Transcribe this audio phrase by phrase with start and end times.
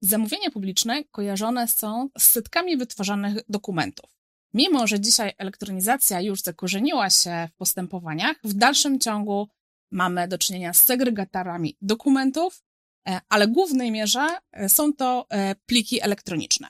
[0.00, 4.10] Zamówienia publiczne kojarzone są z setkami wytwarzanych dokumentów.
[4.54, 9.48] Mimo, że dzisiaj elektronizacja już zakorzeniła się w postępowaniach, w dalszym ciągu
[9.90, 12.62] mamy do czynienia z segregatorami dokumentów,
[13.08, 16.68] e, ale w głównej mierze e, są to e, pliki elektroniczne.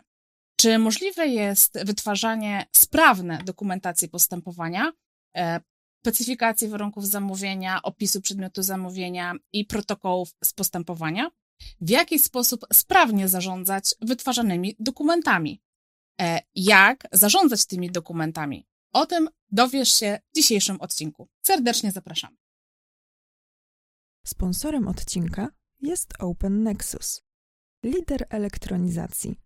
[0.61, 4.93] Czy możliwe jest wytwarzanie sprawne dokumentacji postępowania,
[6.03, 11.31] specyfikacji warunków zamówienia, opisu przedmiotu zamówienia i protokołów z postępowania?
[11.81, 15.63] W jaki sposób sprawnie zarządzać wytwarzanymi dokumentami?
[16.21, 18.67] E, jak zarządzać tymi dokumentami?
[18.93, 21.29] O tym dowiesz się w dzisiejszym odcinku.
[21.43, 22.37] Serdecznie zapraszam.
[24.27, 25.49] Sponsorem odcinka
[25.81, 27.23] jest Open Nexus,
[27.85, 29.37] lider elektronizacji.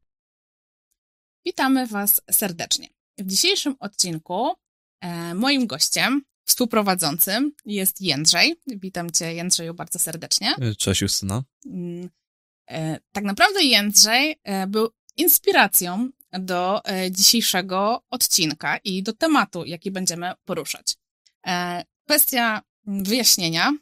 [1.47, 2.89] Witamy Was serdecznie.
[3.19, 4.53] W dzisiejszym odcinku
[5.01, 8.56] e, moim gościem, współprowadzącym jest Jędrzej.
[8.66, 10.55] Witam Cię, Jędrzeju, bardzo serdecznie.
[10.61, 11.42] E, cześć, Justyna.
[11.66, 12.11] Mm,
[12.70, 16.80] e, tak naprawdę Jędrzej e, był inspiracją do
[17.11, 20.97] dzisiejszego odcinka i do tematu, jaki będziemy poruszać.
[22.05, 23.73] Kwestia wyjaśnienia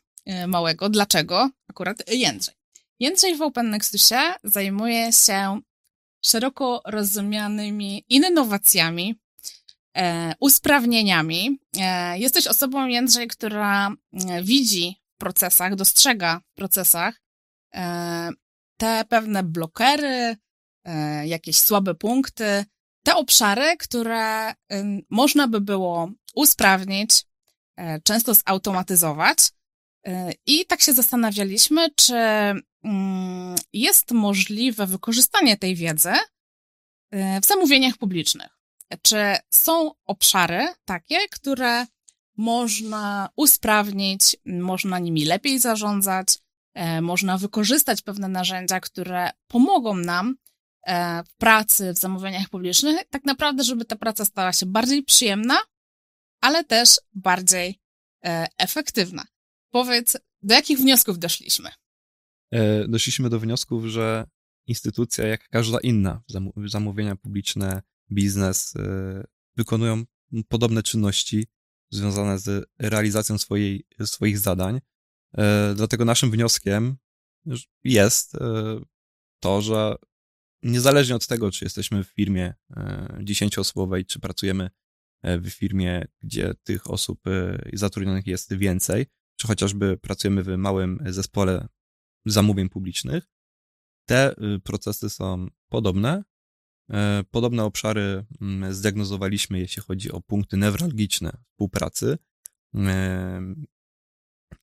[0.47, 2.55] małego, dlaczego akurat Jędrzej.
[3.01, 5.61] Jędrzej w Open Nexusie zajmuje się
[6.25, 9.21] szeroko rozumianymi innowacjami,
[10.41, 11.59] usprawnieniami.
[12.15, 13.91] Jesteś osobą, Jędrzej, która
[14.43, 17.21] widzi w procesach, dostrzega w procesach
[18.77, 20.37] te pewne blokery,
[20.85, 22.65] E, jakieś słabe punkty,
[23.05, 24.55] te obszary, które
[25.11, 27.25] można by było usprawnić,
[27.77, 29.39] e, często zautomatyzować.
[30.07, 32.15] E, I tak się zastanawialiśmy, czy
[32.85, 36.13] mm, jest możliwe wykorzystanie tej wiedzy
[37.43, 38.60] w zamówieniach publicznych.
[39.03, 39.17] Czy
[39.51, 41.87] są obszary takie, które
[42.37, 46.39] można usprawnić, można nimi lepiej zarządzać,
[47.03, 50.37] można wykorzystać pewne narzędzia, które pomogą nam
[50.87, 55.59] E, w pracy, w zamówieniach publicznych, tak naprawdę, żeby ta praca stała się bardziej przyjemna,
[56.41, 57.81] ale też bardziej
[58.25, 59.25] e, efektywna.
[59.71, 61.71] Powiedz, do jakich wniosków doszliśmy?
[62.53, 64.27] E, doszliśmy do wniosków, że
[64.67, 66.23] instytucja, jak każda inna,
[66.67, 67.83] zamówienia publiczne,
[68.13, 68.75] biznes,
[69.57, 70.05] wykonują
[70.49, 71.47] podobne czynności
[71.91, 74.81] związane z realizacją swojej, swoich zadań.
[75.75, 76.97] Dlatego naszym wnioskiem
[77.85, 78.37] jest
[79.41, 79.97] to, że
[80.63, 84.71] niezależnie od tego, czy jesteśmy w firmie e, dziesięcioosobowej, czy pracujemy
[85.23, 89.07] e, w firmie, gdzie tych osób e, zatrudnionych jest więcej,
[89.37, 91.69] czy chociażby pracujemy w małym zespole
[92.27, 93.25] zamówień publicznych,
[94.07, 94.35] te
[94.65, 96.23] procesy są podobne.
[97.31, 102.19] Podobne obszary mm, zdiagnozowaliśmy, jeśli chodzi o punkty newralgiczne współpracy.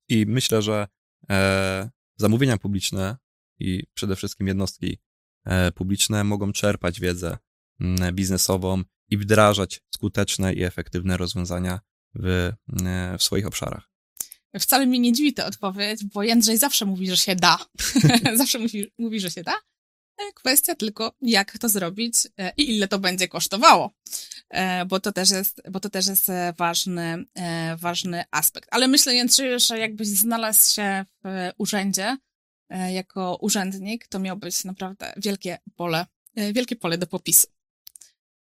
[0.09, 0.88] I myślę, że
[2.17, 3.17] zamówienia publiczne
[3.59, 4.97] i przede wszystkim jednostki
[5.47, 7.38] E, publiczne mogą czerpać wiedzę
[7.81, 11.79] mm, biznesową i wdrażać skuteczne i efektywne rozwiązania
[12.15, 12.25] w,
[12.85, 13.89] e, w swoich obszarach.
[14.59, 17.57] Wcale mnie nie dziwi ta odpowiedź, bo Jędrzej zawsze mówi, że się da.
[18.38, 19.55] zawsze mówi, mówi, że się da.
[20.17, 22.13] E, kwestia tylko, jak to zrobić
[22.57, 23.91] i ile to będzie kosztowało,
[24.88, 27.25] bo to też jest, bo to też jest ważny,
[27.78, 28.69] ważny aspekt.
[28.72, 32.17] Ale myślę, Jędrzej, że jakbyś znalazł się w urzędzie,
[32.69, 37.47] E, jako urzędnik, to miał być naprawdę wielkie pole, e, wielkie pole do popisu.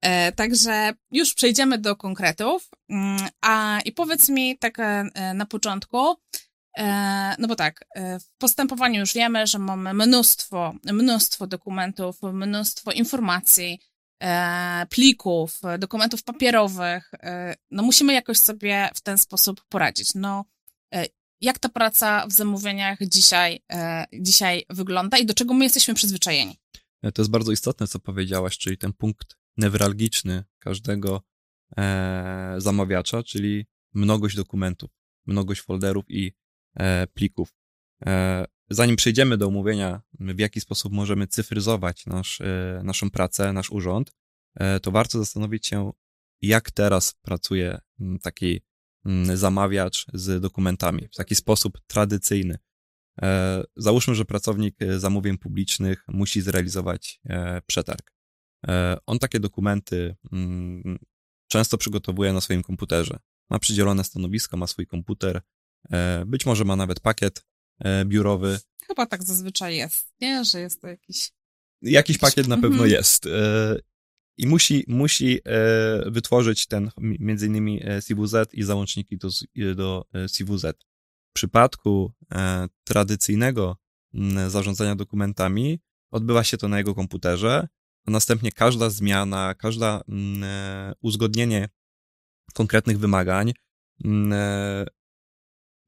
[0.00, 2.70] E, także już przejdziemy do konkretów.
[2.88, 4.78] Mm, a i powiedz mi tak
[5.34, 6.16] na początku,
[7.38, 13.80] no bo tak, w postępowaniu już wiemy, że mamy mnóstwo, mnóstwo dokumentów, mnóstwo informacji,
[14.88, 17.10] plików, dokumentów papierowych.
[17.70, 20.14] No musimy jakoś sobie w ten sposób poradzić.
[20.14, 20.44] No
[21.42, 26.58] jak ta praca w zamówieniach dzisiaj, e, dzisiaj wygląda i do czego my jesteśmy przyzwyczajeni.
[27.02, 31.22] E, to jest bardzo istotne, co powiedziałaś, czyli ten punkt newralgiczny każdego
[31.76, 34.90] e, zamawiacza, czyli mnogość dokumentów,
[35.26, 36.32] mnogość folderów i e,
[37.14, 37.54] plików.
[38.06, 43.70] E, zanim przejdziemy do omówienia, w jaki sposób możemy cyfryzować nasz, e, naszą pracę, nasz
[43.70, 44.12] urząd,
[44.82, 45.92] to warto zastanowić się,
[46.42, 47.80] jak teraz pracuje
[48.22, 48.60] taki
[49.04, 52.58] Mm, zamawiacz z dokumentami w taki sposób tradycyjny.
[53.22, 58.12] E, załóżmy, że pracownik e, zamówień publicznych musi zrealizować e, przetarg.
[59.06, 60.98] On takie dokumenty mm,
[61.48, 63.18] często przygotowuje na swoim komputerze.
[63.50, 65.40] Ma przydzielone stanowisko, ma swój komputer,
[66.26, 67.44] być może ma nawet pakiet
[68.04, 68.58] biurowy.
[68.86, 70.44] Chyba tak zazwyczaj jest, nie?
[70.44, 71.30] Że jest to jakiś.
[71.82, 72.90] Jakiś pakiet na pewno mhm.
[72.90, 73.28] jest
[74.36, 79.28] i musi, musi e, wytworzyć ten, między innymi e, CWZ i załączniki do,
[79.74, 80.64] do e, CWZ.
[81.30, 82.12] W przypadku
[82.84, 83.76] tradycyjnego
[84.48, 85.80] zarządzania dokumentami
[86.10, 87.68] odbywa się to na jego komputerze,
[88.06, 90.02] a następnie każda zmiana, każda
[90.42, 91.68] e, uzgodnienie
[92.54, 93.52] konkretnych wymagań
[94.04, 94.86] e,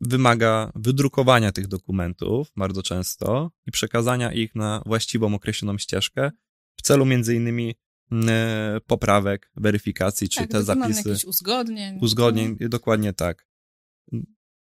[0.08, 6.30] wymaga wydrukowania tych dokumentów bardzo często i przekazania ich na właściwą określoną ścieżkę
[6.76, 7.74] w celu między innymi
[8.12, 11.08] mm, e, poprawek, weryfikacji, czy tak, te zapisy.
[11.08, 11.98] jakichś uzgodnień.
[12.02, 12.70] Uzgodnień, Mhm.
[12.70, 13.46] dokładnie tak.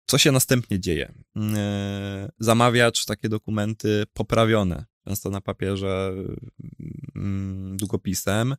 [0.07, 1.13] Co się następnie dzieje?
[1.37, 6.13] E, Zamawiacz takie dokumenty poprawione, często na papierze
[7.15, 8.55] mm, długopisem,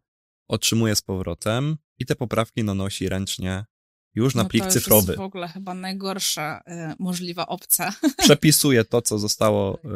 [0.49, 3.65] otrzymuje z powrotem i te poprawki nanosi ręcznie
[4.15, 5.07] już na No plik to już cyfrowy.
[5.13, 6.61] jest w ogóle chyba najgorsza
[6.93, 7.93] y, możliwa opcja.
[8.25, 9.89] Przepisuje to, co zostało y,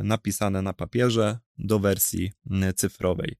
[0.00, 2.32] y, napisane na papierze do wersji
[2.68, 3.36] y, cyfrowej.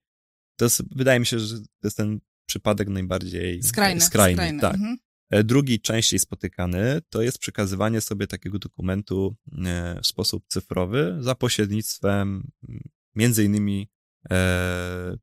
[0.57, 4.01] To jest, wydaje mi się, że to jest ten przypadek najbardziej Skrajny.
[4.01, 4.75] skrajny tak.
[4.75, 4.97] Mhm.
[5.31, 11.35] E, Drugi, częściej spotykany, to jest przekazywanie sobie takiego dokumentu e, w sposób cyfrowy za
[11.35, 12.81] pośrednictwem m,
[13.15, 13.91] między innymi
[14.31, 15.17] e,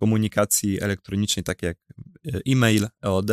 [0.00, 1.78] komunikacji elektronicznej, takie jak
[2.46, 3.30] e-mail, EOD,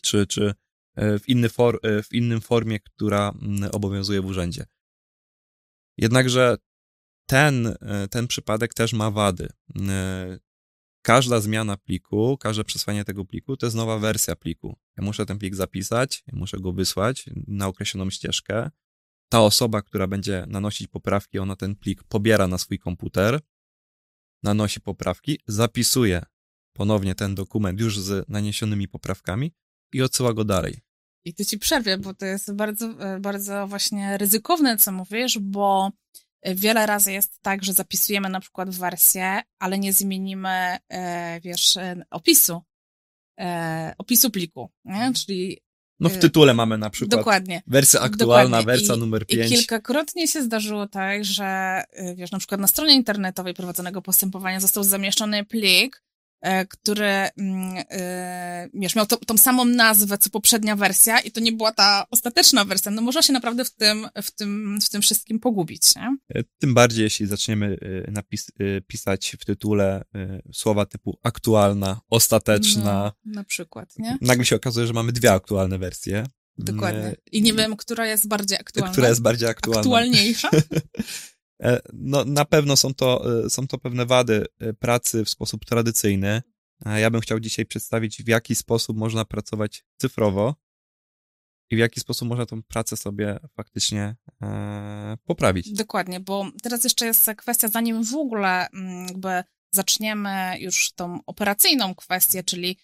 [0.00, 0.54] czy, czy
[0.94, 4.64] e, w, inny for, e, w innym formie, która m, obowiązuje w urzędzie.
[5.98, 6.56] Jednakże
[7.26, 9.48] ten, e, ten przypadek też ma wady.
[11.02, 14.78] Każda zmiana pliku, każde przesłanie tego pliku to jest nowa wersja pliku.
[14.96, 18.70] Ja muszę ten plik zapisać, muszę go wysłać na określoną ścieżkę.
[19.28, 23.40] Ta osoba, która będzie nanosić poprawki, ona ten plik pobiera na swój komputer,
[24.42, 26.22] nanosi poprawki, zapisuje
[26.72, 29.52] ponownie ten dokument już z naniesionymi poprawkami
[29.92, 30.78] i odsyła go dalej.
[31.24, 35.90] I tu ci przerwię, bo to jest bardzo, e, bardzo właśnie ryzykowne, co mówisz, bo
[36.42, 41.74] e, wiele razy jest tak, że zapisujemy na przykład wersję, ale nie zmienimy, e, wiesz,
[42.10, 42.62] opisu,
[43.98, 45.12] opisu pliku, nie?
[45.26, 45.58] Czyli
[46.00, 47.62] No w tytule mamy na przykład dokładnie.
[47.66, 48.66] wersja aktualna, Dokładnie.
[48.72, 49.48] wersja I- numer I 5.
[49.50, 51.82] kilkakrotnie się zdarzyło tak, że
[52.16, 56.02] wiesz, na przykład na stronie internetowej prowadzonego postępowania został zamieszczony plik,
[56.40, 61.40] e, który mm, e, wiesz, miał to, tą samą nazwę, co poprzednia wersja i to
[61.40, 62.90] nie była ta ostateczna wersja.
[62.90, 66.16] No można się naprawdę w tym, w tym, w tym wszystkim pogubić, nie?
[66.34, 68.46] E, Tym bardziej, jeśli zaczniemy y, napis,
[68.86, 70.04] pisać w tytule
[70.52, 73.12] słowa typu aktualna, ostateczna.
[73.24, 74.18] No, na przykład, nie?
[74.20, 76.26] Nagle się okazuje, że mamy dwie aktualne wersje.
[76.64, 77.00] Dokładnie.
[77.06, 78.92] E, I nie wiem, która jest bardziej aktualna.
[78.92, 79.80] Która jest bardziej aktualna.
[79.80, 80.50] aktualniejsza.
[81.62, 85.64] E, No, na pewno są to, e, są to pewne wady e, pracy w sposób
[85.64, 86.42] tradycyjny.
[86.96, 90.54] Ja bym chciał dzisiaj przedstawić, w jaki sposób można pracować cyfrowo
[91.70, 94.16] i w jaki sposób można tą pracę sobie faktycznie
[95.24, 95.72] poprawić.
[95.72, 101.94] Dokładnie, bo teraz jeszcze jest kwestia, zanim w ogóle mm, jakby zaczniemy już tą operacyjną
[101.94, 102.76] kwestię, czyli,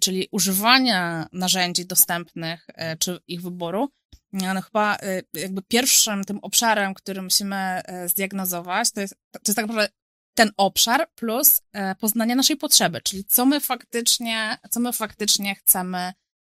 [0.00, 2.66] czyli używania narzędzi dostępnych,
[2.98, 3.88] czy ich wyboru,
[4.32, 9.56] no chyba e, jakby pierwszym tym obszarem, który musimy e, zdiagnozować, to jest, to jest
[9.56, 9.88] tak naprawdę
[10.34, 16.12] ten obszar plus e, poznanie naszej potrzeby, czyli co my faktycznie, co my faktycznie chcemy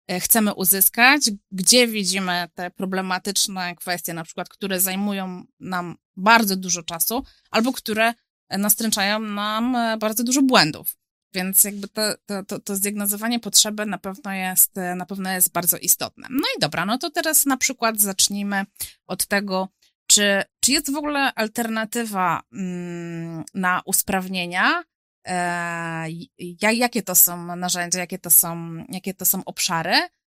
[0.08, 1.22] e, chcemy uzyskać,
[1.52, 8.14] gdzie widzimy te problematyczne kwestie, na przykład, które zajmują nam bardzo dużo czasu, albo które
[8.50, 11.03] nastręczają nam bardzo dużo błędów.
[11.34, 15.78] Więc jakby to, to, to, to zdiagnozowanie potrzeby na pewno jest, na pewno jest bardzo
[15.78, 16.28] istotne.
[16.30, 18.66] No i dobra, no to teraz na przykład zacznijmy
[19.08, 19.70] od tego,
[20.08, 24.84] czy, czy jest w ogóle alternatywa mm, na usprawnienia,
[25.28, 26.08] e,
[26.62, 29.96] ja- jakie to są narzędzia, jakie to są, jakie to są obszary,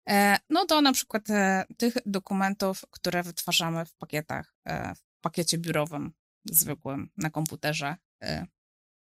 [0.08, 5.58] e, no to na przykład e, tych dokumentów, które wytwarzamy w pakietach, e, w pakiecie
[5.58, 6.12] biurowym,
[6.50, 8.46] zwykłym, na komputerze, e,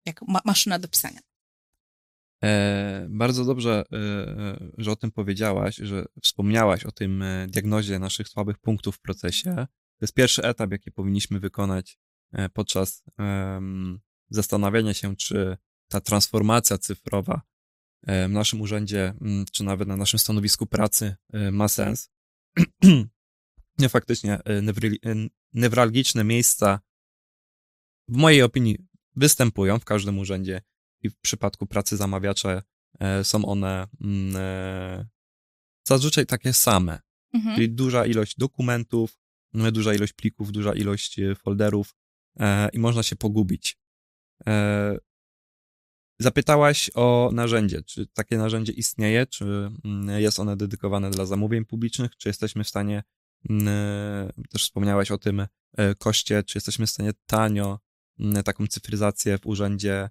[0.06, 1.20] jak ma maszyna do pisania.
[2.44, 8.28] E, bardzo dobrze, e, e, że o tym powiedziałaś, że wspomniałaś o tym diagnozie naszych
[8.28, 9.56] słabych punktów w procesie.
[9.98, 11.98] To jest pierwszy etap, jaki powinniśmy wykonać
[12.54, 13.04] podczas
[14.30, 15.58] zastanawiania się, czy
[15.88, 17.42] ta transformacja cyfrowa
[18.08, 19.14] w naszym urzędzie,
[19.52, 21.16] czy nawet na naszym stanowisku pracy
[21.52, 22.10] ma sens.
[23.80, 24.40] Nie, faktycznie
[25.54, 26.80] newralgiczne miejsca
[28.08, 28.78] w mojej opinii
[29.16, 30.62] występują w każdym urzędzie
[31.04, 32.62] i w przypadku pracy zamawiacza
[33.00, 35.08] e, są one mm, e,
[35.88, 37.00] zazwyczaj takie same.
[37.34, 37.56] Mhm.
[37.56, 39.20] Czyli duża ilość dokumentów,
[39.54, 41.96] m, duża ilość plików, duża ilość e, folderów
[42.74, 43.78] i można się pogubić.
[46.20, 47.84] Zapytałaś o narzędzie.
[47.84, 49.26] Czy takie narzędzie istnieje?
[49.26, 49.46] Czy
[49.86, 52.18] mm, jest one dedykowane dla zamówień publicznych?
[52.18, 53.04] Czy jesteśmy w stanie,
[53.50, 53.68] mm,
[54.50, 55.48] też wspomniałaś o tym
[55.98, 57.80] koszcie, czy jesteśmy w stanie tanio
[58.20, 60.10] mm, taką cyfryzację w urzędzie mm,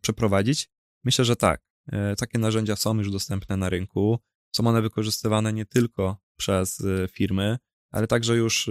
[0.00, 0.68] przeprowadzić?
[1.04, 1.62] Myślę, że tak.
[1.92, 4.18] E, Takie narzędzia są już dostępne na rynku.
[4.56, 7.58] Są one wykorzystywane nie tylko przez e, firmy,
[7.90, 8.70] ale także już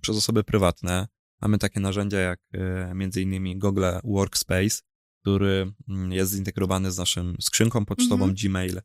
[0.00, 1.08] przez osoby prywatne.
[1.42, 4.82] Mamy takie narzędzia jak e, między innymi Google Workspace,
[5.22, 8.34] który mm, jest zintegrowany z naszym skrzynką pocztową Mhm.
[8.34, 8.80] Gmail.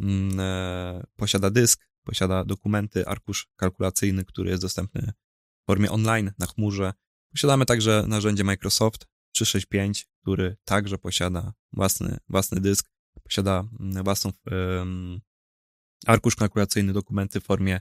[0.00, 5.12] Mm, e, Posiada dysk, posiada dokumenty, arkusz kalkulacyjny, który jest dostępny
[5.62, 6.92] w formie online na chmurze.
[7.32, 12.90] Posiadamy także narzędzie Microsoft 365, który także posiada własny, własny dysk,
[13.22, 15.20] posiada mm, własną em,
[16.06, 17.80] arkusz kalkulacyjny, dokumenty w formie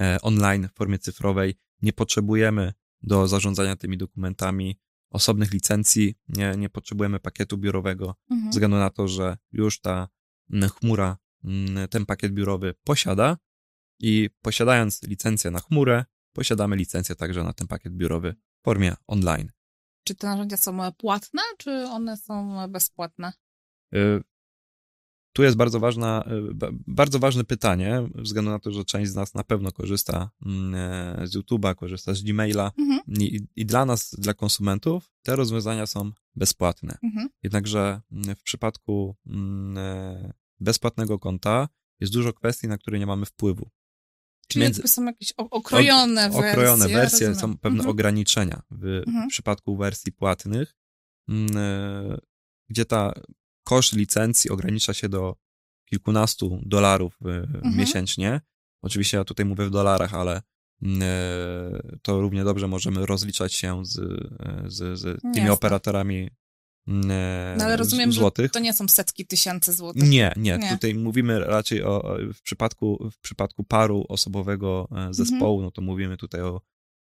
[0.00, 1.54] e, online, w formie cyfrowej.
[1.82, 2.72] Nie potrzebujemy
[3.02, 8.44] do zarządzania tymi dokumentami osobnych licencji, nie, nie potrzebujemy pakietu biurowego, Mhm.
[8.44, 10.08] ze względu na to, że już ta
[10.74, 11.18] chmura
[11.90, 13.38] ten pakiet biurowy posiada
[14.00, 19.55] i posiadając licencję na chmurę, posiadamy licencję także na ten pakiet biurowy w formie online.
[20.06, 23.32] Czy te narzędzia są płatne, czy one są bezpłatne?
[23.94, 24.22] Y,
[25.32, 29.14] Tu jest bardzo ważna, ba- bardzo ważne pytanie, ze względu na to, że część z
[29.14, 33.00] nas na pewno korzysta mm, e, z YouTube'a, korzysta z Gmaila Mhm.
[33.08, 36.98] i, i dla nas, dla konsumentów, te rozwiązania są bezpłatne.
[37.02, 37.28] Mhm.
[37.42, 41.68] Jednakże mm, w przypadku mm, e, bezpłatnego konta
[42.00, 43.70] jest dużo kwestii, na które nie mamy wpływu.
[44.48, 46.50] Czyli Między- są jakieś okrojone wersje.
[46.50, 47.34] Okrojone wersje, rozumiem.
[47.52, 47.90] są pewne Mhm.
[47.90, 49.28] ograniczenia w Mhm.
[49.28, 50.74] przypadku wersji płatnych,
[51.28, 52.18] mm, e,
[52.68, 53.12] gdzie ta
[53.64, 55.36] koszt licencji ogranicza się do
[55.90, 57.76] kilkunastu dolarów e, Mhm.
[57.76, 58.40] miesięcznie.
[58.82, 60.42] Oczywiście ja tutaj mówię w dolarach, ale
[60.82, 63.92] mm, e, to równie dobrze możemy rozliczać się z,
[64.66, 65.52] z, z tymi Jasne.
[65.52, 66.30] operatorami
[66.86, 68.50] No ale rozumiem, z- że złotych.
[68.50, 70.02] to nie są setki tysięcy złotych.
[70.02, 70.70] Nie, nie, Nie.
[70.70, 75.82] Tutaj mówimy raczej o, o w przypadku, w przypadku paru osobowego e, zespołu, no to
[75.82, 76.60] mówimy tutaj o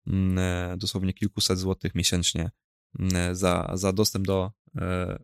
[0.06, 2.50] mm, e, dosłownie kilkuset złotych miesięcznie
[2.98, 5.18] mm, e, za, za dostęp do e,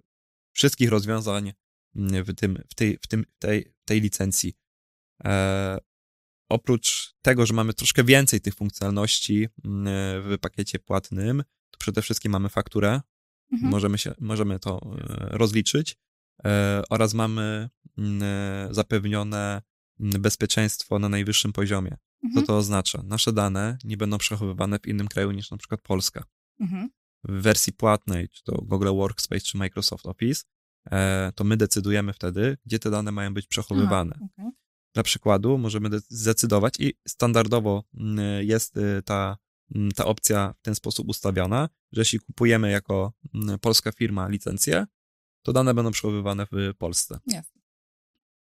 [0.53, 1.53] wszystkich rozwiązań
[1.97, 4.55] mm, w, tym, w, tej, w, tym, tej, tej licencji.
[5.25, 5.79] E,
[6.49, 12.03] oprócz tego, że mamy troszkę więcej tych funkcjonalności mm, e, w pakiecie płatnym, to przede
[12.03, 13.01] wszystkim mamy fakturę,
[13.53, 13.71] Mhm.
[13.71, 15.97] możemy, się, możemy to e, rozliczyć
[16.45, 19.63] e, oraz mamy mm, e, zapewnione
[20.01, 21.97] mm, bezpieczeństwo na najwyższym poziomie.
[22.23, 22.47] Co Mhm.
[22.47, 23.03] to oznacza?
[23.05, 26.25] Nasze dane nie będą przechowywane w innym kraju niż na przykład Polska.
[26.61, 26.89] Mhm.
[27.25, 30.43] W wersji płatnej, czy to Google Workspace, czy Microsoft Office,
[31.35, 34.13] to my decydujemy wtedy, gdzie te dane mają być przechowywane.
[34.17, 34.51] Aha, okej.
[34.95, 38.75] Dla przykładu możemy de- zdecydować i standardowo mm, jest
[39.05, 39.37] ta,
[39.97, 44.87] ta opcja w ten sposób ustawiona, że jeśli kupujemy jako mm, polska firma licencję,
[45.43, 47.19] to dane będą przechowywane w Polsce.
[47.27, 47.61] Jasne.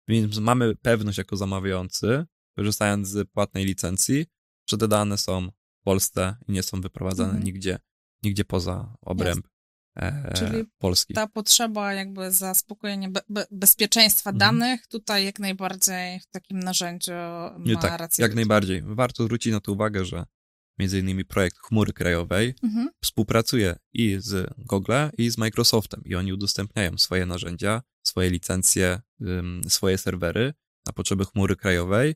[0.08, 2.26] Więc mamy pewność jako zamawiający,
[2.58, 4.26] korzystając z płatnej licencji,
[4.70, 5.48] że te dane są
[5.82, 7.44] w Polsce i nie są wyprowadzane Mhm.
[7.46, 7.80] nigdzie,
[8.24, 9.48] nigdzie poza obręb
[9.96, 11.14] e, Czyli Polski.
[11.14, 14.40] Ta potrzeba jakby zaspokojenia be, be, bezpieczeństwa Mhm.
[14.60, 18.22] danych tutaj jak najbardziej w takim narzędziu ma Nie, tak, rację.
[18.22, 18.82] jak najbardziej.
[18.86, 20.26] Warto zwrócić na to uwagę, że
[20.80, 22.90] między innymi projekt chmury krajowej Mhm.
[23.04, 29.02] współpracuje i z Google, i z Microsoftem i oni udostępniają swoje narzędzia, swoje licencje,
[29.68, 30.54] swoje serwery
[30.86, 32.16] na potrzeby chmury krajowej.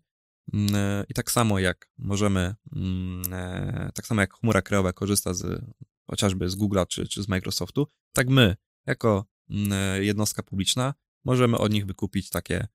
[0.53, 5.33] Ym, e, I tak samo jak możemy, ym, e, tak samo jak chmura krajowa korzysta
[5.33, 5.65] z
[6.09, 10.93] chociażby z Google'a czy, czy z Microsoftu, tak my, jako ym, e, jednostka publiczna,
[11.25, 12.67] możemy od nich wykupić takie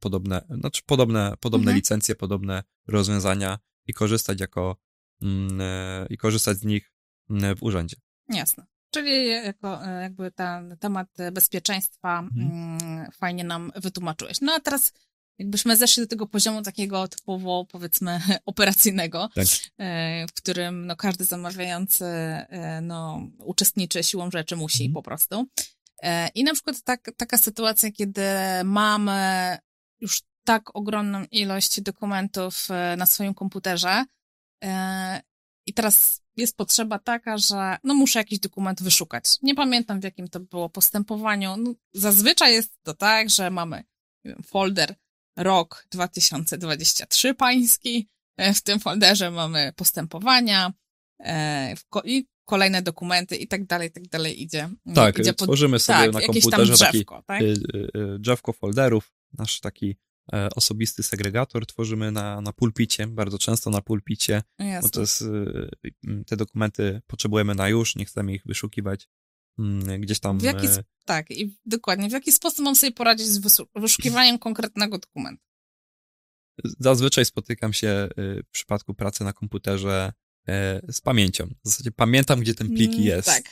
[0.00, 1.76] podobne, znaczy podobne, podobne Mhm.
[1.76, 4.76] licencje, podobne rozwiązania i korzystać jako
[5.22, 6.92] ym, e, i korzystać z nich
[7.30, 7.96] ym, w urzędzie.
[8.28, 8.66] Jasne.
[8.90, 12.78] Czyli jako e, jakby ten temat bezpieczeństwa Mhm.
[12.82, 14.40] mm, fajnie nam wytłumaczyłeś.
[14.40, 14.92] No a teraz
[15.38, 19.46] jakbyśmy zeszli do tego poziomu takiego typowo powiedzmy operacyjnego, Tak.
[19.78, 22.04] e, w którym no, każdy zamawiający
[22.82, 24.94] no, uczestniczy siłą rzeczy, musi Mhm.
[24.94, 25.46] po prostu.
[26.34, 28.22] I na przykład tak, taka sytuacja, kiedy
[28.64, 29.58] mamy
[30.00, 34.04] już tak ogromną ilość dokumentów e, na swoim komputerze
[34.64, 35.22] e,
[35.66, 39.24] i teraz jest potrzeba taka, że no muszę jakiś dokument wyszukać.
[39.42, 41.56] Nie pamiętam w jakim to było postępowaniu.
[41.56, 43.84] No, zazwyczaj jest to tak, że mamy
[44.24, 44.94] wiem, folder
[45.36, 50.72] rok 2023 pański, e, w tym folderze mamy postępowania
[52.04, 54.68] i kolejne dokumenty i tak dalej, i tak dalej idzie.
[54.94, 57.42] Tak, idzie pod- tworzymy sobie tak, na jakieś tam komputerze taki drzewko, tak?
[57.42, 57.54] y,
[57.96, 59.96] y, drzewko folderów, nasz taki
[60.56, 64.90] osobisty segregator tworzymy na, na pulpicie, bardzo często na pulpicie, bo Jasne.
[64.90, 69.08] to jest, y, y, te dokumenty potrzebujemy na już, nie chcemy ich wyszukiwać
[69.58, 70.38] mm, gdzieś tam.
[70.38, 72.08] W jaki e, Tak, i dokładnie.
[72.08, 75.44] W jaki sposób mam sobie poradzić z wyszukiwaniem konkretnego dokumentu?
[76.64, 80.12] Zazwyczaj spotykam się y, w przypadku pracy na komputerze
[80.48, 81.46] e, z pamięcią.
[81.46, 83.28] W zasadzie pamiętam, gdzie ten plik Mm, jest.
[83.28, 83.42] Tak.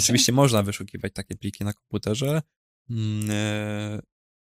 [0.00, 2.42] Oczywiście można wyszukiwać takie pliki na komputerze,
[2.90, 4.00] mm, e,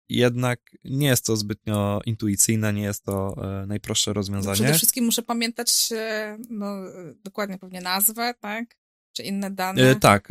[0.09, 4.55] jednak nie jest to zbytnio intuicyjne, nie jest to e, najprostsze No rozwiązanie.
[4.55, 6.67] Przede wszystkim muszę pamiętać e, no,
[7.25, 8.77] dokładnie pewnie nazwę, tak?
[9.13, 9.91] Czy inne dane.
[9.91, 10.29] E, tak,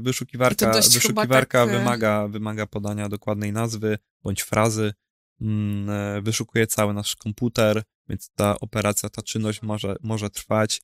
[0.00, 4.92] wyszukiwarka, wyszukiwarka tak, wymaga, wymaga podania dokładnej nazwy bądź frazy.
[5.40, 10.82] Mm, Wyszukuje cały nasz komputer, więc ta operacja, ta czynność może, może trwać,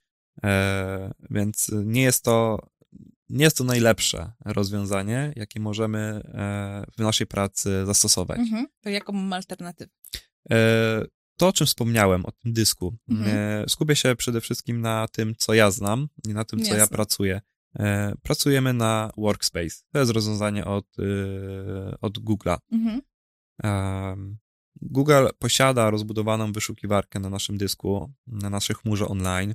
[1.30, 2.58] więc nie jest to
[3.30, 8.38] nie jest to najlepsze rozwiązanie, jakie możemy e, w naszej pracy zastosować.
[8.38, 8.66] Mhm.
[8.80, 9.90] To jaką mam alternatywę?
[10.50, 11.04] E,
[11.36, 13.30] To, o czym wspomniałem, o tym dysku, Mhm.
[13.36, 16.78] e, skupię się przede wszystkim na tym, co ja znam i na tym, co ja
[16.78, 16.96] Jasne.
[16.96, 17.40] pracuję.
[18.22, 19.76] Pracujemy na Workspace.
[19.92, 20.86] To jest rozwiązanie od,
[22.00, 22.58] od Google'a.
[22.72, 23.00] Mhm.
[24.82, 29.54] Google posiada rozbudowaną wyszukiwarkę na naszym dysku, na naszej chmurze online,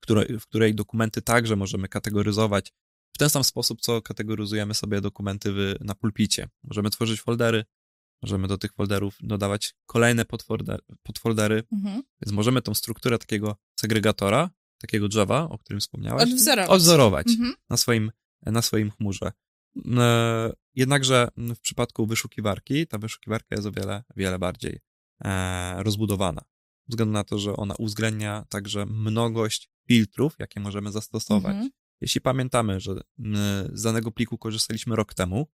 [0.00, 2.72] której, w której dokumenty także możemy kategoryzować
[3.14, 6.48] w ten sam sposób, co kategoryzujemy sobie dokumenty na pulpicie.
[6.64, 7.64] Możemy tworzyć foldery,
[8.22, 12.02] możemy do tych folderów dodawać kolejne podfolder, podfoldery, Mhm.
[12.22, 14.50] więc możemy tą strukturę takiego segregatora,
[14.80, 16.70] takiego drzewa, o którym wspomniałeś, Odwzorować.
[16.70, 17.54] odwzorować Mhm.
[17.70, 18.10] na swoim,
[18.46, 19.32] na swoim chmurze.
[19.98, 24.80] E, Jednakże w przypadku wyszukiwarki, ta wyszukiwarka jest o wiele, wiele bardziej
[25.24, 26.40] e, rozbudowana.
[26.86, 31.52] Ze względu na to, że ona uwzględnia także mnogość filtrów, jakie możemy zastosować.
[31.52, 31.70] Mhm.
[32.00, 33.00] Jeśli pamiętamy, że
[33.72, 35.46] z danego pliku korzystaliśmy rok temu,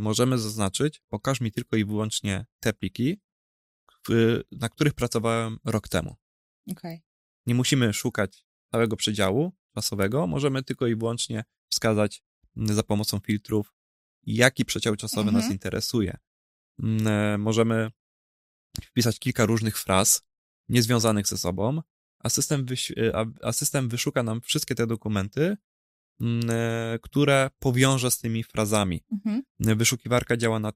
[0.00, 3.20] możemy zaznaczyć, pokaż mi tylko i wyłącznie te pliki,
[4.52, 6.16] na których pracowałem rok temu.
[6.70, 7.02] Okej.
[7.46, 12.22] Nie musimy szukać całego przedziału czasowego, możemy tylko i wyłącznie wskazać
[12.56, 13.74] za pomocą filtrów,
[14.22, 15.44] jaki przedział czasowy Mhm.
[15.44, 16.16] nas interesuje.
[17.38, 17.90] Możemy
[18.82, 20.22] wpisać kilka różnych fraz,
[20.68, 21.82] niezwiązanych ze sobą,
[22.22, 25.56] a system, e, a- system wyszuka nam wszystkie te dokumenty,
[26.20, 29.00] m, e, które powiąże z tymi frazami.
[29.12, 29.42] Mhm.
[29.78, 30.72] Wyszukiwarka działa na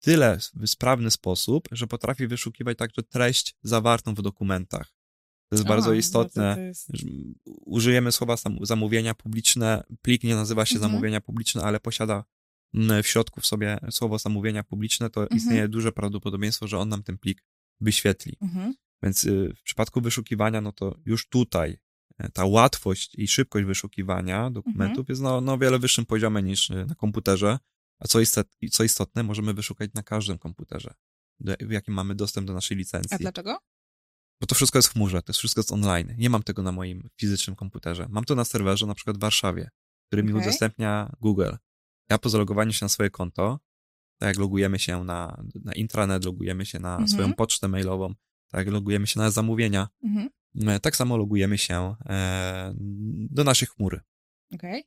[0.00, 4.92] tyle sprawny sposób, że potrafi wyszukiwać także treść zawartą w dokumentach.
[5.48, 6.50] To jest A, bardzo no istotne.
[6.50, 6.88] to to jest-
[7.44, 9.84] Użyjemy słowa zamówienia publiczne.
[10.02, 10.90] Plik nie nazywa się Mhm.
[10.92, 12.24] zamówienia publiczne, ale posiada
[12.74, 15.36] mm, w środku w sobie słowo zamówienia publiczne, to Mhm.
[15.38, 17.44] istnieje duże prawdopodobieństwo, że on nam ten plik
[17.80, 18.36] wyświetli.
[18.42, 18.74] Mhm.
[19.02, 21.78] Więc y, w przypadku wyszukiwania, no to już tutaj
[22.18, 25.06] e, ta łatwość i szybkość wyszukiwania dokumentów Mhm.
[25.08, 27.58] jest na, na o wiele wyższym poziomie niż y, na komputerze.
[27.98, 30.94] A co, istot, co istotne, możemy wyszukać na każdym komputerze,
[31.40, 33.18] do, w jakim mamy dostęp do naszej A licencji.
[33.20, 33.58] dlaczego?
[34.40, 36.14] Bo to wszystko jest w chmurze, to wszystko jest online.
[36.18, 38.06] Nie mam tego na moim fizycznym komputerze.
[38.10, 39.70] Mam to na serwerze, na przykład w Warszawie,
[40.06, 40.42] który mi Okej.
[40.42, 41.52] udostępnia Google.
[42.10, 43.58] Ja po zalogowaniu się na swoje konto,
[44.18, 47.08] tak jak logujemy się na, na intranet, logujemy się na Mhm.
[47.08, 48.14] swoją pocztę mailową,
[48.50, 50.28] tak logujemy się na zamówienia, Mhm.
[50.68, 52.74] e, tak samo logujemy się e,
[53.30, 54.00] do naszej chmury.
[54.54, 54.84] Okej.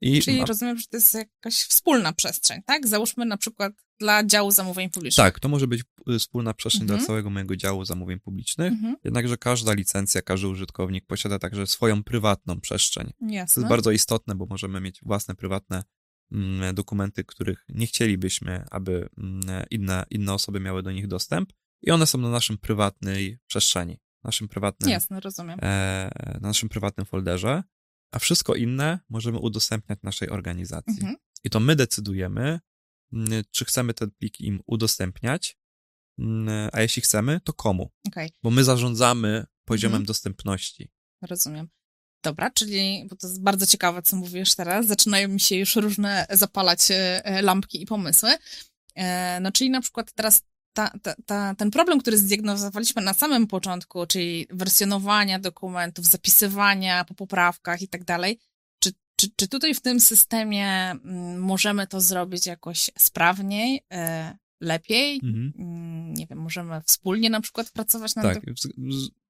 [0.00, 2.86] I Czyli ma- rozumiem, że to jest jakaś wspólna przestrzeń, tak?
[2.88, 5.26] Załóżmy na przykład dla działu zamówień publicznych.
[5.26, 6.98] tak, to może być y, wspólna przestrzeń Mhm.
[6.98, 8.96] dla całego mojego działu zamówień publicznych, Mhm.
[9.04, 13.06] jednakże każda licencja, każdy użytkownik posiada także swoją prywatną przestrzeń.
[13.06, 13.60] To Jasne.
[13.60, 15.82] jest bardzo istotne, bo możemy mieć własne prywatne
[16.32, 21.90] mm, dokumenty, których nie chcielibyśmy, aby mm, inne, inne osoby miały do nich dostęp i
[21.90, 25.58] one są na naszym prywatnej przestrzeni, naszym prywatnym, Jasne, rozumiem.
[25.62, 26.10] e,
[26.40, 27.62] na naszym prywatnym folderze,
[28.12, 30.92] a wszystko inne możemy udostępniać naszej organizacji.
[31.00, 31.16] Mhm.
[31.44, 32.60] I to my decydujemy,
[33.12, 35.56] mm, czy chcemy te pliki im udostępniać,
[36.18, 40.06] mm, a jeśli chcemy, to komu, Okej, bo my zarządzamy poziomem Mhm.
[40.06, 40.90] dostępności.
[41.22, 41.68] rozumiem.
[42.22, 46.26] Dobra, czyli, bo to jest bardzo ciekawe, co mówisz teraz, zaczynają mi się już różne
[46.30, 48.30] zapalać e, lampki i pomysły.
[48.94, 50.42] E, No, czyli na przykład teraz
[50.78, 57.14] ta, ta, ta, ten problem, który zdiagnozowaliśmy na samym początku, czyli wersjonowania dokumentów, zapisywania po
[57.14, 58.38] poprawkach i tak dalej,
[58.78, 65.20] czy, czy, czy tutaj w tym systemie mm, możemy to zrobić jakoś sprawniej, e, lepiej?
[65.24, 65.52] Mhm.
[65.58, 68.42] Mm, Nie wiem, możemy wspólnie na przykład pracować nad Tak,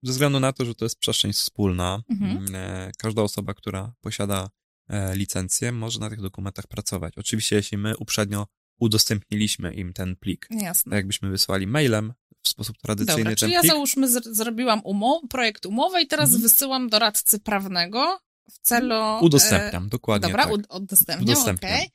[0.02, 2.36] ze względu na to, że to jest przestrzeń wspólna, Mhm.
[2.36, 4.50] mm, e, każda osoba, która posiada
[4.88, 7.18] e, licencję, może na tych dokumentach pracować.
[7.18, 8.46] Oczywiście, jeśli my uprzednio
[8.78, 10.90] udostępniliśmy im ten plik, Jasne.
[10.90, 12.12] tak jakbyśmy wysłali mailem
[12.42, 16.06] w sposób tradycyjny Dobra, ten czyli ja plik, załóżmy, zr- zrobiłam umow- projekt umowy i
[16.06, 16.42] teraz Mhm.
[16.42, 18.18] wysyłam doradcy prawnego
[18.50, 18.94] w celu...
[19.20, 20.52] udostępniam, E, dokładnie dobra, tak.
[20.52, 21.72] ud- udostępniam, Udostępniam.
[21.72, 21.90] okej.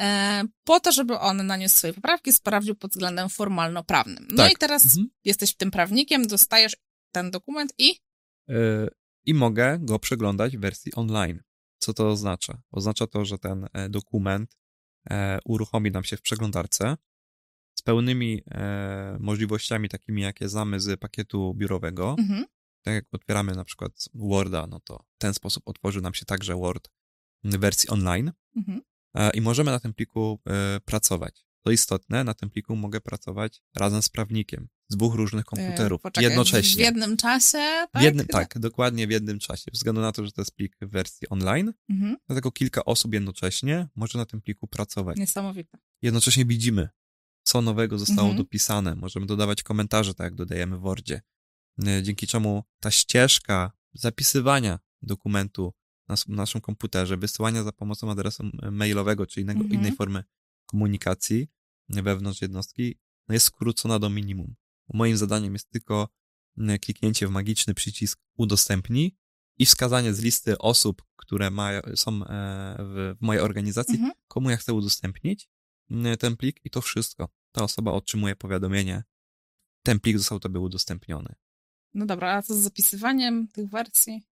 [0.00, 4.26] E, po to, żeby on naniósł swoje poprawki, sprawdził pod względem formalno-prawnym.
[4.30, 4.52] No Tak.
[4.52, 5.08] i teraz Mhm.
[5.24, 6.76] jesteś tym prawnikiem, dostajesz
[7.12, 7.94] ten dokument i...
[8.48, 8.54] E,
[9.26, 11.42] I mogę go przeglądać w wersji online.
[11.78, 12.62] Co to oznacza?
[12.70, 14.56] Oznacza to, że ten e, dokument e,
[15.44, 16.96] uruchomi nam się w przeglądarce
[17.74, 22.16] z pełnymi e, możliwościami takimi, jakie znamy z pakietu biurowego.
[22.18, 22.44] Mhm.
[22.82, 26.56] tak jak otwieramy na przykład Worda, no to w ten sposób otworzy nam się także
[26.56, 26.90] Word
[27.44, 28.80] w wersji online Mhm.
[29.14, 31.46] e, i możemy na tym pliku e, pracować.
[31.62, 36.02] To istotne, na tym pliku mogę pracować razem z prawnikiem z dwóch różnych komputerów E,
[36.02, 36.82] Poczekaj, jednocześnie.
[36.84, 37.58] W jednym czasie,
[37.92, 38.02] tak?
[38.02, 39.62] W jednym, tak, dokładnie w jednym czasie.
[39.64, 42.16] Ze względu na to, że to jest plik w wersji online, Mhm.
[42.26, 45.16] dlatego kilka osób jednocześnie może na tym pliku pracować.
[45.16, 45.78] Niesamowite.
[46.02, 46.88] Jednocześnie widzimy,
[47.42, 48.36] co nowego zostało Mhm.
[48.36, 48.94] dopisane.
[48.94, 51.22] Możemy dodawać komentarze, tak jak dodajemy w Wordzie.
[51.86, 55.72] E, Dzięki czemu ta ścieżka zapisywania dokumentu
[56.08, 59.80] na naszym komputerze, wysyłania za pomocą adresu mailowego czy innego, Mhm.
[59.80, 60.24] innej formy
[60.66, 61.48] komunikacji
[61.88, 64.54] wewnątrz jednostki no jest skrócona do minimum.
[64.92, 66.08] Moim zadaniem jest tylko
[66.58, 69.16] mm, kliknięcie w magiczny przycisk udostępnij
[69.58, 74.12] i wskazanie z listy osób, które mają, są e, w, mojej organizacji, Mhm.
[74.28, 75.48] komu ja chcę udostępnić
[75.90, 77.28] mm, ten plik i to wszystko.
[77.52, 79.02] Ta osoba otrzymuje powiadomienie,
[79.82, 81.34] ten plik został tobie udostępniony.
[81.94, 84.22] No dobra, a co z zapisywaniem tych wersji?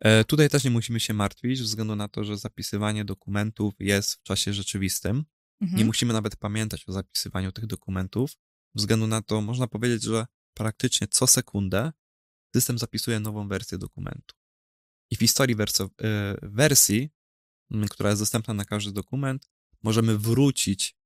[0.00, 4.14] E, Tutaj też nie musimy się martwić, ze względu na to, że zapisywanie dokumentów jest
[4.14, 5.24] w czasie rzeczywistym.
[5.60, 5.78] Mhm.
[5.78, 8.30] Nie musimy nawet pamiętać o zapisywaniu tych dokumentów.
[8.74, 11.92] Względu na to można powiedzieć, że praktycznie co sekundę
[12.54, 14.36] system zapisuje nową wersję dokumentu.
[15.10, 17.10] I w historii e, wersji,
[17.70, 19.50] m, która jest dostępna na każdy dokument,
[19.82, 20.96] możemy wrócić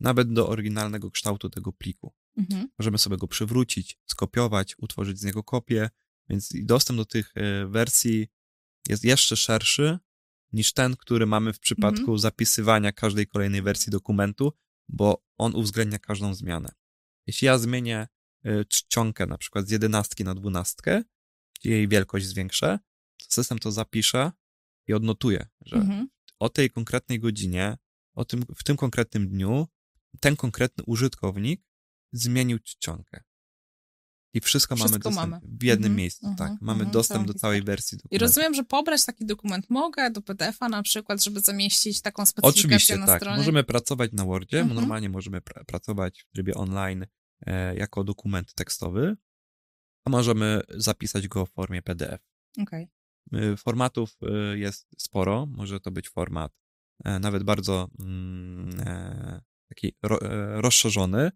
[0.00, 2.14] nawet do oryginalnego kształtu tego pliku.
[2.36, 2.68] Mhm.
[2.78, 5.90] Możemy sobie go przywrócić, skopiować, utworzyć z niego kopię,
[6.28, 8.28] więc dostęp do tych e, wersji
[8.88, 9.98] jest jeszcze szerszy
[10.52, 12.18] niż ten, który mamy w przypadku Mhm.
[12.18, 14.52] zapisywania każdej kolejnej wersji dokumentu,
[14.88, 16.74] bo on uwzględnia każdą zmianę.
[17.26, 18.08] Jeśli ja zmienię
[18.44, 21.02] e, czcionkę na przykład z jedenastki na dwunastkę,
[21.64, 22.78] jej wielkość zwiększę,
[23.16, 24.32] to system to zapisze
[24.86, 26.08] i odnotuje, że Mhm.
[26.38, 27.78] o tej konkretnej godzinie,
[28.14, 29.68] o tym, w tym konkretnym dniu,
[30.20, 31.62] ten konkretny użytkownik
[32.12, 33.22] zmienił czcionkę.
[34.34, 35.42] I wszystko, mamy Wszystko dostęp mamy.
[35.58, 36.60] w jednym Mhm, miejscu, mhm, tak.
[36.62, 38.24] Mamy mhm, dostęp do całej wersji I dokumentu.
[38.26, 42.96] rozumiem, że pobrać taki dokument mogę do PDF-a na przykład, żeby zamieścić taką specyfikację Oczywiście,
[42.96, 43.20] na tak.
[43.20, 43.36] stronie.
[43.38, 44.80] Możemy pracować na Wordzie, Mhm.
[44.80, 47.06] normalnie możemy pr- pracować w trybie online
[47.46, 49.16] e, jako dokument tekstowy,
[50.06, 52.20] a możemy zapisać go w formie PDF.
[52.62, 52.88] Okej.
[53.34, 54.16] Y, Formatów
[54.54, 55.46] y, jest sporo.
[55.46, 56.52] Może to być format
[57.04, 61.30] e, nawet bardzo mm, e, taki ro, e, rozszerzony.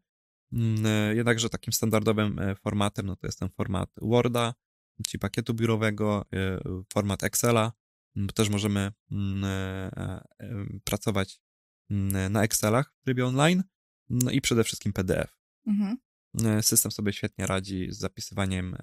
[0.52, 4.54] Mm, e, Jednakże takim standardowym e, formatem no to jest ten format Worda,
[5.06, 6.58] czyli pakietu biurowego, e,
[6.92, 7.72] format Excela.
[8.16, 9.46] Mm, Też możemy mm,
[10.84, 11.40] pracować
[12.30, 13.62] na Excelach w trybie online.
[14.10, 15.36] No i przede wszystkim PDF.
[15.66, 15.96] Mhm.
[16.62, 18.76] System sobie świetnie radzi z zapisywaniem,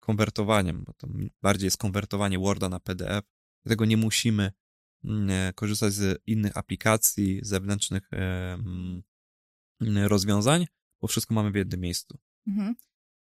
[0.00, 1.08] konwertowaniem, bo to
[1.42, 3.24] bardziej jest konwertowanie Worda na PDF.
[3.64, 4.52] Dlatego nie musimy
[5.54, 8.10] korzystać z innych aplikacji, zewnętrznych
[10.06, 10.66] rozwiązań,
[11.00, 12.18] bo wszystko mamy w jednym miejscu.
[12.46, 12.74] Mhm.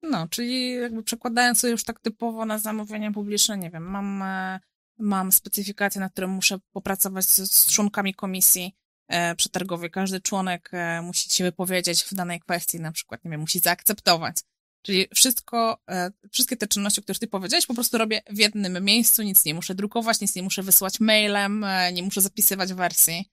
[0.01, 4.59] No, czyli jakby przekładając to już tak typowo na zamówienia publiczne, nie wiem, mam, e,
[4.99, 8.75] mam specyfikację, na którą muszę popracować z, z członkami komisji
[9.07, 9.91] e, przetargowej.
[9.91, 14.37] Każdy członek e, musi się wypowiedzieć w danej kwestii, na przykład, nie wiem, musi zaakceptować.
[14.81, 18.85] Czyli wszystko, e, wszystkie te czynności, o których ty powiedziałeś, po prostu robię w jednym
[18.85, 23.25] miejscu, nic nie muszę drukować, nic nie muszę wysyłać mailem, e, nie muszę zapisywać wersji.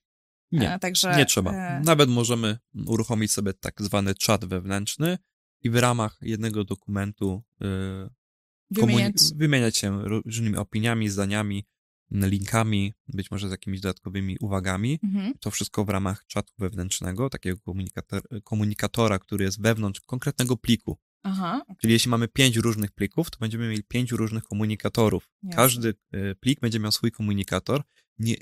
[0.51, 1.51] Nie, E, także, nie trzeba.
[1.51, 5.17] e, Nawet możemy uruchomić sobie tak zwany czat wewnętrzny
[5.61, 7.65] i w ramach jednego dokumentu e,
[8.71, 9.13] wymieniać.
[9.35, 11.65] wymieniać się różnymi opiniami, zdaniami,
[12.11, 14.99] linkami, być może z jakimiś dodatkowymi uwagami.
[15.03, 15.33] Mhm.
[15.39, 20.97] To wszystko w ramach czatu wewnętrznego, takiego komunikator, komunikatora, który jest wewnątrz konkretnego pliku.
[21.27, 25.29] Aha, Czyli jeśli mamy pięć różnych plików, to będziemy mieli pięć różnych komunikatorów.
[25.43, 25.55] Jasne.
[25.55, 27.83] Każdy e, plik będzie miał swój komunikator,
[28.19, 28.35] nie,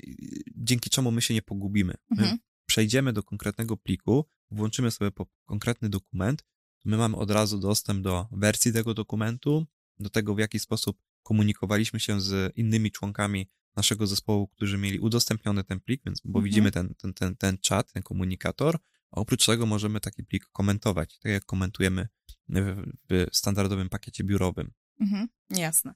[0.56, 1.94] dzięki czemu my się nie pogubimy.
[2.10, 2.38] My Mhm.
[2.66, 5.10] przejdziemy do konkretnego pliku, włączymy sobie
[5.44, 6.44] konkretny dokument,
[6.84, 9.66] my mamy od razu dostęp do wersji tego dokumentu,
[9.98, 15.64] do tego, w jaki sposób komunikowaliśmy się z innymi członkami naszego zespołu, którzy mieli udostępniony
[15.64, 16.44] ten plik, więc, bo Mhm.
[16.44, 18.78] widzimy ten, ten, ten, ten czat, ten komunikator,
[19.10, 22.08] a oprócz tego możemy taki plik komentować, tak jak komentujemy
[22.48, 24.70] w, standardowym pakiecie biurowym.
[25.00, 25.94] Mhm, jasne.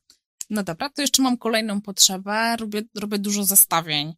[0.50, 2.56] No dobra, to jeszcze mam kolejną potrzebę.
[2.56, 4.14] Robię, robię dużo zestawień,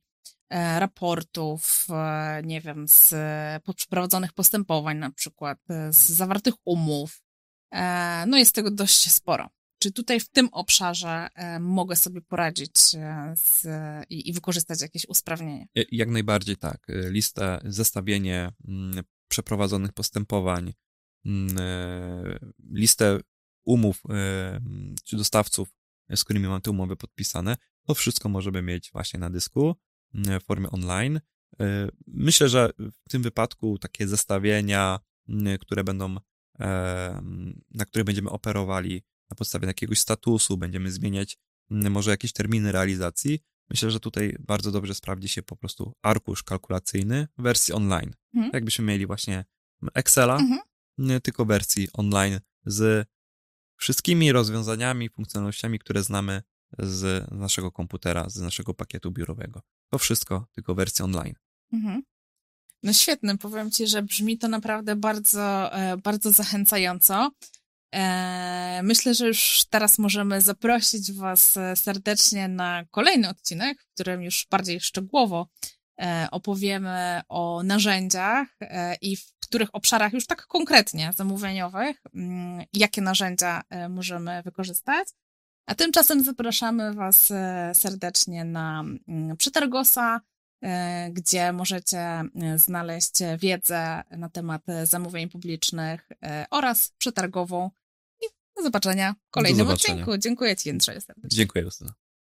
[0.51, 3.15] e, raportów, e, nie wiem, z
[3.63, 7.23] po- przeprowadzonych postępowań na przykład, e, z zawartych umów.
[7.73, 9.49] E, no jest tego dość sporo.
[9.83, 13.67] Czy tutaj w tym obszarze e, mogę sobie poradzić e, z,
[14.11, 15.67] i, i wykorzystać jakieś usprawnienie?
[15.93, 16.87] Jak najbardziej tak.
[16.89, 20.73] Listę, zestawienie mm, przeprowadzonych postępowań,
[22.71, 23.21] listę
[23.65, 24.13] umów e,
[24.57, 25.69] mm, czy dostawców,
[26.09, 27.57] e, z którymi mam te umowy podpisane,
[27.87, 29.77] to wszystko możemy mieć właśnie na dysku
[30.15, 31.21] mm, w formie online.
[31.61, 36.17] E, Myślę, że w tym wypadku takie zestawienia, mm, które będą,
[36.61, 41.39] e, mm, na których będziemy operowali na podstawie jakiegoś statusu, będziemy zmieniać
[41.71, 46.43] mm, może jakieś terminy realizacji, Myślę, że tutaj bardzo dobrze sprawdzi się po prostu arkusz
[46.43, 48.15] kalkulacyjny w wersji online.
[48.35, 48.51] Mhm.
[48.55, 49.45] Jakbyśmy mieli właśnie
[49.95, 50.61] Excela, Mhm.
[51.01, 53.09] Nie tylko wersji online z
[53.77, 56.43] wszystkimi rozwiązaniami, funkcjonalnościami, które znamy
[56.79, 59.63] z naszego komputera, z naszego pakietu biurowego.
[59.91, 61.35] To wszystko tylko wersja online.
[61.73, 62.03] Mhm.
[62.83, 67.31] No świetne, powiem ci, że brzmi to naprawdę bardzo, e, bardzo zachęcająco.
[67.95, 74.23] E, Myślę, że już teraz możemy zaprosić Was e, serdecznie na kolejny odcinek, w którym
[74.23, 75.49] już bardziej szczegółowo
[76.31, 78.49] opowiemy o narzędziach
[79.01, 79.17] i
[79.51, 85.09] których obszarach już tak konkretnie zamówieniowych, mm, jakie narzędzia e, możemy wykorzystać.
[85.67, 90.21] A tymczasem zapraszamy Was e, serdecznie na mm, Przetargosa,
[90.63, 92.23] e, gdzie możecie
[92.57, 96.09] znaleźć wiedzę na temat zamówień publicznych
[96.51, 97.71] oraz przetargową.
[98.21, 98.25] I
[98.57, 99.95] do zobaczenia w kolejnym zobaczenia.
[99.95, 100.19] odcinku.
[100.19, 101.37] Dziękuję Ci, Jędrzeju, serdecznie.
[101.37, 101.93] Dziękuję, Justyna.